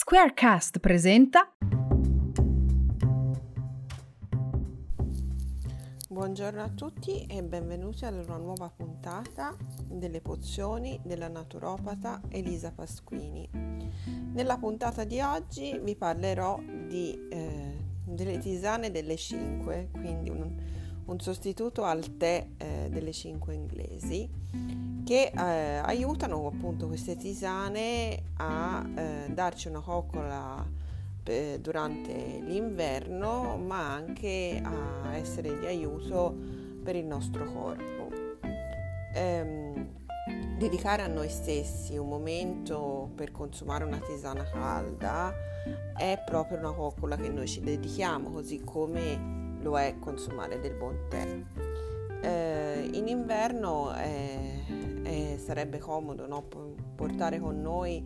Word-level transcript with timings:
Squarecast 0.00 0.78
presenta 0.78 1.56
Buongiorno 6.08 6.62
a 6.62 6.68
tutti 6.68 7.26
e 7.26 7.42
benvenuti 7.42 8.04
ad 8.04 8.14
una 8.14 8.36
nuova 8.36 8.70
puntata 8.70 9.56
delle 9.88 10.20
pozioni 10.20 11.00
della 11.02 11.26
naturopata 11.26 12.20
Elisa 12.28 12.70
Pasquini. 12.70 13.48
Nella 14.34 14.56
puntata 14.56 15.02
di 15.02 15.20
oggi 15.20 15.76
vi 15.82 15.96
parlerò 15.96 16.60
di, 16.86 17.18
eh, 17.28 17.76
delle 18.04 18.38
tisane 18.38 18.92
delle 18.92 19.16
5, 19.16 19.88
quindi 19.90 20.30
un, 20.30 20.48
un 21.06 21.18
sostituto 21.18 21.82
al 21.82 22.16
tè 22.16 22.46
eh, 22.56 22.88
delle 22.88 23.12
5 23.12 23.52
inglesi 23.52 24.30
che 25.08 25.32
eh, 25.34 25.76
aiutano 25.78 26.46
appunto 26.48 26.86
queste 26.86 27.16
tisane 27.16 28.24
a 28.36 28.86
eh, 28.94 29.30
darci 29.30 29.68
una 29.68 29.80
coccola 29.80 30.62
eh, 31.24 31.58
durante 31.62 32.12
l'inverno 32.42 33.56
ma 33.56 33.90
anche 33.90 34.60
a 34.62 35.16
essere 35.16 35.60
di 35.60 35.64
aiuto 35.64 36.36
per 36.82 36.94
il 36.94 37.06
nostro 37.06 37.50
corpo. 37.50 38.10
Ehm, 39.14 39.94
dedicare 40.58 41.00
a 41.00 41.06
noi 41.06 41.30
stessi 41.30 41.96
un 41.96 42.08
momento 42.08 43.10
per 43.14 43.30
consumare 43.30 43.84
una 43.84 44.00
tisana 44.00 44.44
calda 44.44 45.32
è 45.96 46.22
proprio 46.22 46.58
una 46.58 46.72
coccola 46.72 47.16
che 47.16 47.30
noi 47.30 47.48
ci 47.48 47.62
dedichiamo 47.62 48.30
così 48.30 48.60
come 48.62 49.56
lo 49.62 49.78
è 49.78 49.94
consumare 49.98 50.60
del 50.60 50.74
buon 50.74 51.06
tè. 51.08 51.67
Eh, 52.20 52.90
in 52.92 53.06
inverno 53.06 53.94
eh, 53.96 54.64
e 55.04 55.38
sarebbe 55.38 55.78
comodo 55.78 56.26
no? 56.26 56.44
portare 56.94 57.38
con 57.38 57.60
noi 57.60 58.04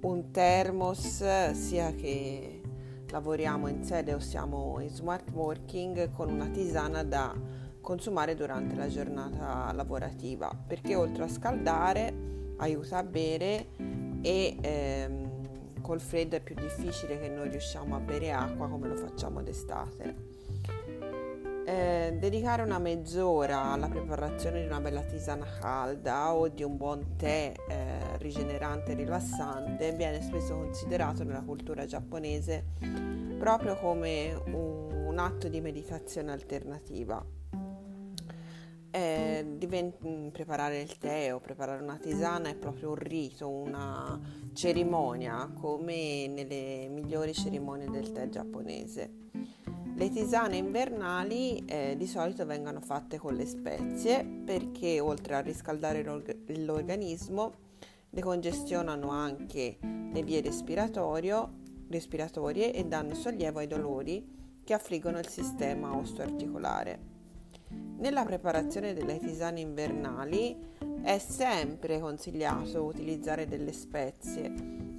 un 0.00 0.30
thermos 0.30 1.52
sia 1.52 1.94
che 1.94 2.60
lavoriamo 3.08 3.68
in 3.68 3.82
sede 3.82 4.12
o 4.12 4.18
siamo 4.18 4.78
in 4.80 4.90
smart 4.90 5.30
working 5.32 6.10
con 6.10 6.30
una 6.30 6.48
tisana 6.48 7.02
da 7.02 7.34
consumare 7.80 8.34
durante 8.34 8.74
la 8.74 8.88
giornata 8.88 9.72
lavorativa 9.72 10.50
perché 10.66 10.94
oltre 10.94 11.24
a 11.24 11.28
scaldare 11.28 12.12
aiuta 12.58 12.98
a 12.98 13.02
bere 13.02 13.68
e 14.22 14.56
ehm, 14.60 15.80
col 15.80 16.00
freddo 16.00 16.36
è 16.36 16.40
più 16.40 16.54
difficile 16.56 17.18
che 17.18 17.28
noi 17.28 17.48
riusciamo 17.48 17.94
a 17.94 18.00
bere 18.00 18.32
acqua 18.32 18.68
come 18.68 18.88
lo 18.88 18.96
facciamo 18.96 19.40
d'estate. 19.40 20.34
Eh, 21.76 22.16
dedicare 22.18 22.62
una 22.62 22.78
mezz'ora 22.78 23.72
alla 23.72 23.88
preparazione 23.88 24.60
di 24.62 24.66
una 24.66 24.80
bella 24.80 25.02
tisana 25.02 25.44
calda 25.60 26.32
o 26.32 26.48
di 26.48 26.62
un 26.62 26.78
buon 26.78 27.16
tè 27.18 27.52
eh, 27.68 28.16
rigenerante 28.16 28.92
e 28.92 28.94
rilassante 28.94 29.92
viene 29.92 30.22
spesso 30.22 30.56
considerato 30.56 31.22
nella 31.22 31.42
cultura 31.42 31.84
giapponese 31.84 32.64
proprio 33.36 33.76
come 33.76 34.32
un, 34.46 35.06
un 35.08 35.18
atto 35.18 35.48
di 35.48 35.60
meditazione 35.60 36.32
alternativa. 36.32 37.22
Eh, 38.90 39.46
divent- 39.58 40.30
preparare 40.30 40.80
il 40.80 40.96
tè 40.96 41.34
o 41.34 41.40
preparare 41.40 41.82
una 41.82 41.98
tisana 41.98 42.48
è 42.48 42.54
proprio 42.54 42.88
un 42.88 42.94
rito, 42.94 43.50
una 43.50 44.18
cerimonia 44.54 45.52
come 45.52 46.26
nelle 46.26 46.88
migliori 46.88 47.34
cerimonie 47.34 47.90
del 47.90 48.12
tè 48.12 48.30
giapponese. 48.30 49.24
Le 49.98 50.10
tisane 50.10 50.58
invernali 50.58 51.64
eh, 51.64 51.94
di 51.96 52.06
solito 52.06 52.44
vengono 52.44 52.82
fatte 52.82 53.16
con 53.16 53.34
le 53.34 53.46
spezie 53.46 54.26
perché 54.26 55.00
oltre 55.00 55.36
a 55.36 55.40
riscaldare 55.40 56.02
l'organismo 56.02 57.54
decongestionano 58.10 59.08
anche 59.08 59.78
le 59.80 60.22
vie 60.22 60.42
respiratorie 60.42 62.74
e 62.74 62.84
danno 62.84 63.14
sollievo 63.14 63.60
ai 63.60 63.66
dolori 63.66 64.60
che 64.64 64.74
affliggono 64.74 65.18
il 65.18 65.28
sistema 65.28 65.96
osteoarticolare. 65.96 67.00
Nella 67.96 68.24
preparazione 68.24 68.92
delle 68.92 69.18
tisane 69.18 69.60
invernali 69.60 70.74
è 71.00 71.16
sempre 71.16 72.00
consigliato 72.00 72.84
utilizzare 72.84 73.46
delle 73.46 73.72
spezie 73.72 74.52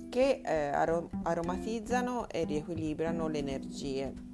che 0.09 0.41
eh, 0.43 0.72
aromatizzano 1.22 2.27
e 2.29 2.45
riequilibrano 2.45 3.27
le 3.27 3.38
energie 3.38 4.26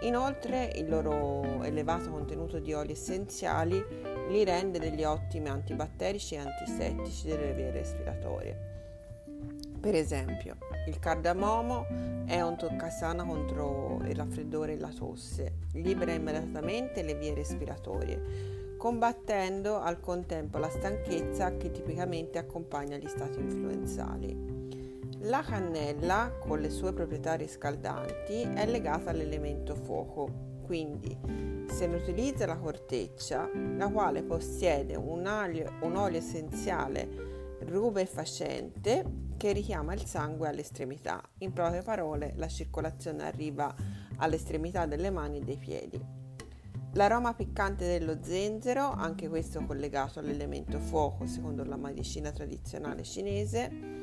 Inoltre 0.00 0.70
il 0.74 0.88
loro 0.88 1.62
elevato 1.62 2.10
contenuto 2.10 2.58
di 2.58 2.72
oli 2.72 2.92
essenziali 2.92 3.82
li 4.28 4.44
rende 4.44 4.78
degli 4.78 5.04
ottimi 5.04 5.48
antibatterici 5.48 6.34
e 6.34 6.38
antisettici 6.38 7.26
delle 7.26 7.52
vie 7.52 7.70
respiratorie. 7.70 8.72
Per 9.80 9.94
esempio, 9.94 10.56
il 10.86 10.98
cardamomo 10.98 11.86
è 12.24 12.40
un 12.40 12.56
toccasana 12.56 13.24
contro 13.24 14.00
il 14.06 14.14
raffreddore 14.14 14.72
e 14.72 14.78
la 14.78 14.88
tosse, 14.88 15.58
libera 15.72 16.12
immediatamente 16.12 17.02
le 17.02 17.14
vie 17.14 17.34
respiratorie, 17.34 18.76
combattendo 18.78 19.78
al 19.78 20.00
contempo 20.00 20.56
la 20.56 20.70
stanchezza 20.70 21.56
che 21.58 21.70
tipicamente 21.70 22.38
accompagna 22.38 22.96
gli 22.96 23.08
stati 23.08 23.38
influenzali. 23.38 24.53
La 25.24 25.40
cannella, 25.40 26.36
con 26.38 26.60
le 26.60 26.68
sue 26.68 26.92
proprietà 26.92 27.32
riscaldanti, 27.32 28.42
è 28.42 28.66
legata 28.66 29.08
all'elemento 29.08 29.74
fuoco, 29.74 30.60
quindi 30.66 31.18
se 31.70 31.86
ne 31.86 31.96
utilizza 31.96 32.44
la 32.44 32.58
corteccia, 32.58 33.48
la 33.54 33.88
quale 33.88 34.22
possiede 34.22 34.96
un, 34.96 35.26
olio, 35.26 35.78
un 35.80 35.96
olio 35.96 36.18
essenziale 36.18 37.08
rubefacente 37.60 39.30
che 39.38 39.52
richiama 39.52 39.94
il 39.94 40.04
sangue 40.04 40.48
alle 40.48 40.60
estremità. 40.60 41.22
In 41.38 41.54
poche 41.54 41.80
parole, 41.80 42.34
la 42.36 42.48
circolazione 42.48 43.24
arriva 43.24 43.74
all'estremità 44.16 44.84
delle 44.84 45.08
mani 45.08 45.38
e 45.38 45.42
dei 45.42 45.56
piedi. 45.56 45.98
L'aroma 46.92 47.32
piccante 47.32 47.86
dello 47.86 48.18
zenzero, 48.20 48.90
anche 48.90 49.28
questo 49.28 49.64
collegato 49.64 50.18
all'elemento 50.18 50.78
fuoco 50.78 51.26
secondo 51.26 51.64
la 51.64 51.76
medicina 51.76 52.30
tradizionale 52.30 53.02
cinese, 53.02 53.93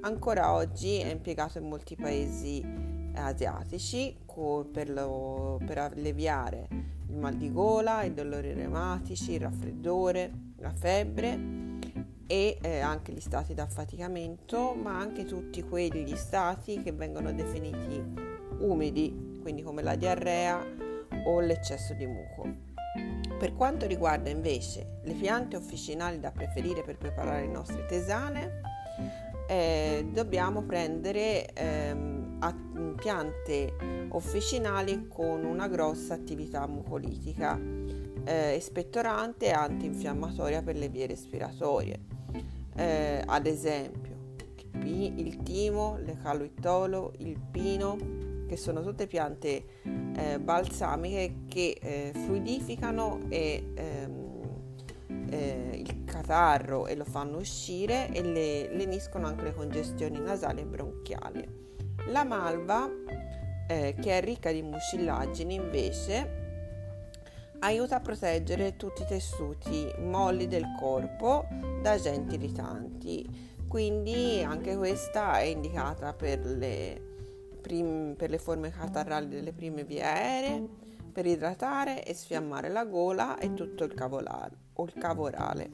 ancora 0.00 0.52
oggi 0.52 0.98
è 0.98 1.10
impiegato 1.10 1.58
in 1.58 1.68
molti 1.68 1.96
paesi 1.96 2.64
asiatici 3.14 4.16
per, 4.70 4.88
lo, 4.88 5.60
per 5.66 5.78
alleviare 5.78 6.68
il 7.08 7.16
mal 7.16 7.34
di 7.34 7.52
gola, 7.52 8.04
i 8.04 8.14
dolori 8.14 8.52
reumatici, 8.52 9.32
il 9.32 9.40
raffreddore, 9.40 10.30
la 10.58 10.72
febbre 10.72 11.56
e 12.26 12.58
eh, 12.60 12.78
anche 12.78 13.12
gli 13.12 13.20
stati 13.20 13.54
d'affaticamento, 13.54 14.74
ma 14.74 14.98
anche 14.98 15.24
tutti 15.24 15.62
quegli 15.62 16.14
stati 16.14 16.80
che 16.82 16.92
vengono 16.92 17.32
definiti 17.32 18.00
umidi, 18.60 19.38
quindi 19.40 19.62
come 19.62 19.82
la 19.82 19.96
diarrea 19.96 20.64
o 21.24 21.40
l'eccesso 21.40 21.94
di 21.94 22.06
muco. 22.06 22.66
Per 23.38 23.54
quanto 23.54 23.86
riguarda 23.86 24.30
invece 24.30 25.00
le 25.04 25.14
piante 25.14 25.56
officinali 25.56 26.20
da 26.20 26.30
preferire 26.30 26.82
per 26.82 26.96
preparare 26.96 27.46
le 27.46 27.52
nostre 27.52 27.86
tesane, 27.86 28.60
eh, 29.48 30.06
dobbiamo 30.12 30.62
prendere 30.62 31.52
ehm, 31.54 32.18
piante 32.98 33.74
officinali 34.10 35.06
con 35.08 35.44
una 35.44 35.68
grossa 35.68 36.14
attività 36.14 36.66
mucolitica, 36.66 37.58
eh, 38.24 38.54
espettorante 38.54 39.46
e 39.46 39.50
antinfiammatoria 39.50 40.62
per 40.62 40.76
le 40.76 40.88
vie 40.88 41.06
respiratorie. 41.06 42.00
Eh, 42.76 43.22
ad 43.24 43.46
esempio 43.46 44.16
il 44.80 45.42
timo, 45.42 45.98
l'ecaluittolo, 45.98 47.12
il 47.18 47.38
pino, 47.50 47.96
che 48.46 48.56
sono 48.56 48.82
tutte 48.82 49.06
piante 49.06 49.64
eh, 49.82 50.38
balsamiche 50.38 51.44
che 51.48 51.76
eh, 51.80 52.12
fluidificano 52.14 53.20
e 53.28 53.72
ehm, 53.74 54.37
eh, 55.30 55.70
il 55.74 56.04
catarro 56.04 56.86
e 56.86 56.94
lo 56.94 57.04
fanno 57.04 57.38
uscire 57.38 58.08
e 58.12 58.22
le, 58.22 58.74
leniscono 58.74 59.26
anche 59.26 59.44
le 59.44 59.54
congestioni 59.54 60.18
nasali 60.20 60.60
e 60.60 60.66
bronchiali. 60.66 61.66
La 62.08 62.24
malva, 62.24 62.88
eh, 63.66 63.94
che 64.00 64.18
è 64.18 64.20
ricca 64.22 64.50
di 64.50 64.62
mucillagini, 64.62 65.54
invece 65.54 66.46
aiuta 67.60 67.96
a 67.96 68.00
proteggere 68.00 68.76
tutti 68.76 69.02
i 69.02 69.06
tessuti 69.06 69.92
molli 69.98 70.46
del 70.46 70.64
corpo 70.78 71.46
da 71.82 71.92
agenti 71.92 72.36
irritanti. 72.36 73.46
Quindi 73.66 74.42
anche 74.42 74.76
questa 74.76 75.40
è 75.40 75.44
indicata 75.44 76.14
per 76.14 76.44
le, 76.46 77.02
prim- 77.60 78.14
per 78.14 78.30
le 78.30 78.38
forme 78.38 78.70
catarrali 78.70 79.28
delle 79.28 79.52
prime 79.52 79.84
vie 79.84 80.02
aeree, 80.02 80.66
per 81.12 81.26
idratare 81.26 82.04
e 82.04 82.14
sfiammare 82.14 82.68
la 82.70 82.84
gola 82.84 83.38
e 83.38 83.52
tutto 83.52 83.84
il 83.84 83.92
cavolare 83.92 84.67
o 84.80 84.84
il 84.84 84.94
cavorale. 84.98 85.70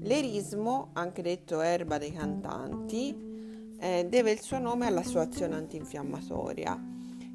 L'erismo, 0.00 0.90
anche 0.94 1.22
detto 1.22 1.60
erba 1.60 1.98
dei 1.98 2.12
cantanti, 2.12 3.14
eh, 3.78 4.06
deve 4.08 4.32
il 4.32 4.40
suo 4.40 4.58
nome 4.58 4.86
alla 4.86 5.02
sua 5.02 5.22
azione 5.22 5.54
antinfiammatoria, 5.54 6.80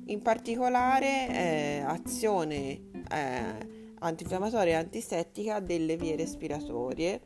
in 0.05 0.21
particolare 0.21 1.29
eh, 1.29 1.83
azione 1.85 2.81
eh, 3.09 3.75
antinfiammatoria 3.99 4.73
e 4.73 4.81
antisettica 4.81 5.59
delle 5.59 5.97
vie 5.97 6.15
respiratorie. 6.15 7.21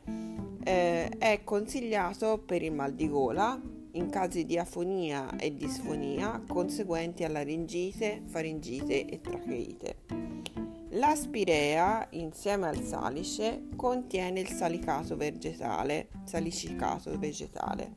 Eh, 0.64 1.08
è 1.18 1.40
consigliato 1.42 2.38
per 2.38 2.62
il 2.62 2.72
mal 2.72 2.92
di 2.92 3.08
gola, 3.08 3.60
in 3.94 4.08
casi 4.10 4.46
di 4.46 4.58
afonia 4.58 5.36
e 5.36 5.54
disfonia 5.54 6.42
conseguenti 6.46 7.24
alla 7.24 7.40
laringite, 7.40 8.22
faringite 8.26 9.06
e 9.06 9.20
tracheite. 9.20 9.96
La 10.94 11.14
spirea, 11.14 12.06
insieme 12.10 12.68
al 12.68 12.82
salice, 12.82 13.68
contiene 13.76 14.40
il 14.40 14.48
salicato 14.48 15.16
vegetale, 15.16 16.08
salicicato 16.24 17.18
vegetale, 17.18 17.94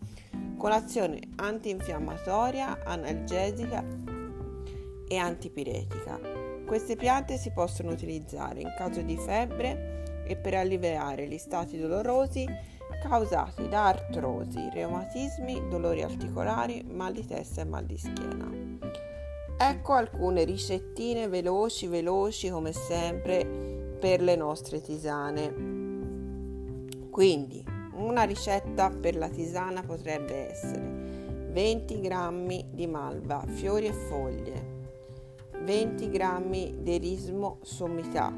con 0.55 0.71
azione 0.71 1.19
antinfiammatoria, 1.35 2.83
analgesica 2.85 3.83
e 5.09 5.17
antipiretica. 5.17 6.19
Queste 6.65 6.95
piante 6.95 7.35
si 7.35 7.51
possono 7.51 7.91
utilizzare 7.91 8.61
in 8.61 8.73
caso 8.77 9.01
di 9.01 9.17
febbre 9.17 10.23
e 10.25 10.37
per 10.37 10.53
alleviare 10.53 11.27
gli 11.27 11.37
stati 11.37 11.77
dolorosi 11.77 12.47
causati 13.01 13.67
da 13.67 13.87
artrosi, 13.87 14.69
reumatismi, 14.71 15.67
dolori 15.67 16.01
articolari, 16.01 16.83
mal 16.89 17.11
di 17.11 17.25
testa 17.25 17.61
e 17.61 17.65
mal 17.65 17.85
di 17.85 17.97
schiena. 17.97 19.04
Ecco 19.57 19.93
alcune 19.93 20.43
ricettine 20.43 21.29
veloci, 21.29 21.87
veloci 21.87 22.49
come 22.49 22.73
sempre 22.73 23.45
per 23.97 24.21
le 24.21 24.35
nostre 24.35 24.81
tisane. 24.81 25.53
Quindi, 27.09 27.63
una 27.93 28.23
ricetta 28.23 28.89
per 28.89 29.15
la 29.15 29.29
tisana 29.29 29.81
potrebbe 29.81 30.49
essere 30.51 31.47
20 31.51 32.01
g 32.01 32.65
di 32.71 32.85
malva, 32.85 33.45
fiori 33.47 33.85
e 33.85 33.93
foglie, 33.93 34.73
20 35.63 36.09
g 36.09 36.71
di 36.81 36.97
rismo 36.97 37.59
sommità, 37.61 38.33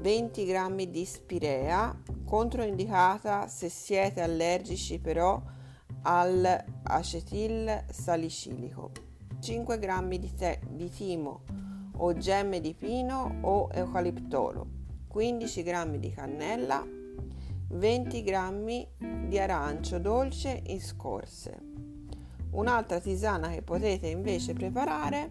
20 0.00 0.46
g 0.46 0.86
di 0.86 1.04
spirea, 1.04 2.00
controindicata 2.24 3.46
se 3.46 3.68
siete 3.68 4.22
allergici 4.22 4.98
però 4.98 5.38
all'acetil 6.04 7.84
salicilico, 7.90 9.11
5 9.42 9.76
g 9.80 10.18
di, 10.18 10.34
te- 10.36 10.60
di 10.68 10.88
timo 10.88 11.40
o 11.96 12.14
gemme 12.14 12.60
di 12.60 12.74
pino 12.74 13.38
o 13.40 13.68
eucaliptolo, 13.72 14.66
15 15.08 15.62
g 15.64 15.96
di 15.96 16.10
cannella, 16.12 16.86
20 17.66 18.22
g 18.22 18.86
di 19.26 19.38
arancio 19.40 19.98
dolce 19.98 20.62
in 20.66 20.80
scorze. 20.80 21.58
Un'altra 22.52 23.00
tisana 23.00 23.48
che 23.48 23.62
potete 23.62 24.06
invece 24.06 24.52
preparare 24.52 25.30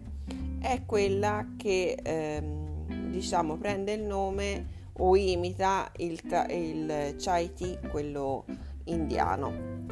è 0.60 0.84
quella 0.84 1.54
che 1.56 1.98
ehm, 2.02 3.08
diciamo 3.08 3.56
prende 3.56 3.94
il 3.94 4.02
nome 4.02 4.90
o 4.98 5.16
imita 5.16 5.90
il, 5.96 6.20
il 6.50 7.14
chai 7.18 7.54
tea, 7.54 7.78
quello 7.88 8.44
indiano. 8.84 9.86